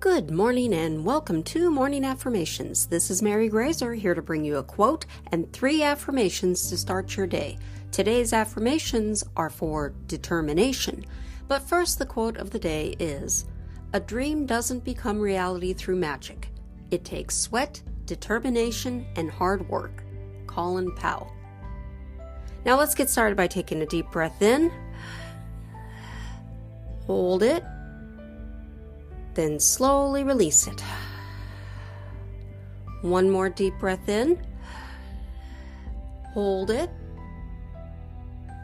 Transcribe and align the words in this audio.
Good 0.00 0.30
morning 0.30 0.72
and 0.72 1.04
welcome 1.04 1.42
to 1.42 1.70
Morning 1.70 2.06
Affirmations. 2.06 2.86
This 2.86 3.10
is 3.10 3.20
Mary 3.20 3.50
Graser 3.50 3.92
here 3.92 4.14
to 4.14 4.22
bring 4.22 4.46
you 4.46 4.56
a 4.56 4.62
quote 4.62 5.04
and 5.30 5.52
three 5.52 5.82
affirmations 5.82 6.70
to 6.70 6.78
start 6.78 7.18
your 7.18 7.26
day. 7.26 7.58
Today's 7.92 8.32
affirmations 8.32 9.22
are 9.36 9.50
for 9.50 9.92
determination. 10.06 11.04
But 11.48 11.68
first, 11.68 11.98
the 11.98 12.06
quote 12.06 12.38
of 12.38 12.48
the 12.48 12.58
day 12.58 12.96
is 12.98 13.44
A 13.92 14.00
dream 14.00 14.46
doesn't 14.46 14.84
become 14.84 15.20
reality 15.20 15.74
through 15.74 15.96
magic. 15.96 16.48
It 16.90 17.04
takes 17.04 17.36
sweat, 17.36 17.82
determination, 18.06 19.06
and 19.16 19.30
hard 19.30 19.68
work. 19.68 20.02
Colin 20.46 20.94
Powell. 20.94 21.30
Now 22.64 22.78
let's 22.78 22.94
get 22.94 23.10
started 23.10 23.36
by 23.36 23.48
taking 23.48 23.82
a 23.82 23.86
deep 23.86 24.10
breath 24.10 24.40
in. 24.40 24.72
Hold 27.06 27.42
it 27.42 27.62
then 29.40 29.58
slowly 29.58 30.22
release 30.22 30.66
it. 30.66 30.84
One 33.00 33.30
more 33.30 33.48
deep 33.48 33.72
breath 33.80 34.06
in. 34.06 34.38
Hold 36.34 36.70
it. 36.70 36.90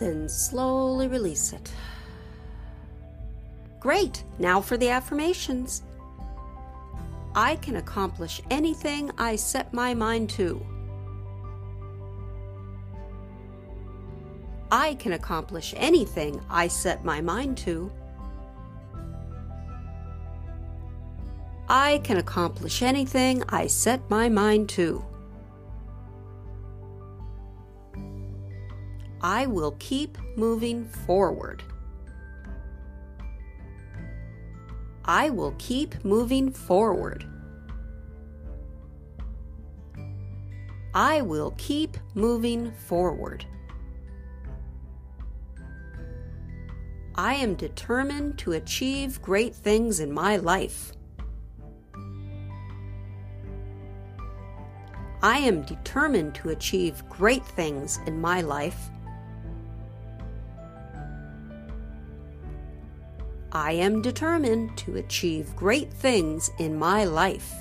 Then 0.00 0.30
slowly 0.30 1.08
release 1.08 1.52
it. 1.52 1.70
Great! 3.80 4.24
Now 4.38 4.62
for 4.62 4.78
the 4.78 4.88
affirmations. 4.88 5.82
I 7.34 7.56
can 7.56 7.76
accomplish 7.76 8.40
anything 8.50 9.10
I 9.18 9.36
set 9.36 9.74
my 9.74 9.92
mind 9.92 10.30
to. 10.30 10.64
I 14.70 14.94
can 14.94 15.12
accomplish 15.12 15.74
anything 15.76 16.40
I 16.48 16.68
set 16.68 17.04
my 17.04 17.20
mind 17.20 17.58
to. 17.58 17.92
I 21.74 22.02
can 22.04 22.18
accomplish 22.18 22.82
anything 22.82 23.42
I 23.48 23.66
set 23.66 24.10
my 24.10 24.28
mind 24.28 24.68
to. 24.76 25.02
I 29.22 29.46
will 29.46 29.74
keep 29.78 30.18
moving 30.36 30.84
forward. 30.84 31.62
I 35.06 35.30
will 35.30 35.54
keep 35.58 36.04
moving 36.04 36.52
forward. 36.52 37.24
I 40.92 41.22
will 41.22 41.54
keep 41.56 41.96
moving 42.14 42.70
forward. 42.72 43.46
I 47.14 47.36
am 47.36 47.54
determined 47.54 48.38
to 48.40 48.52
achieve 48.52 49.22
great 49.22 49.54
things 49.54 50.00
in 50.00 50.12
my 50.12 50.36
life. 50.36 50.92
I 55.22 55.38
am 55.38 55.62
determined 55.62 56.34
to 56.36 56.48
achieve 56.48 57.08
great 57.08 57.44
things 57.44 58.00
in 58.06 58.20
my 58.20 58.40
life. 58.40 58.90
I 63.52 63.72
am 63.72 64.02
determined 64.02 64.76
to 64.78 64.96
achieve 64.96 65.54
great 65.54 65.92
things 65.92 66.50
in 66.58 66.76
my 66.76 67.04
life. 67.04 67.52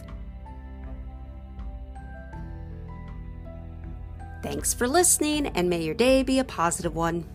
Thanks 4.42 4.74
for 4.74 4.88
listening, 4.88 5.48
and 5.48 5.70
may 5.70 5.84
your 5.84 5.94
day 5.94 6.24
be 6.24 6.40
a 6.40 6.44
positive 6.44 6.96
one. 6.96 7.26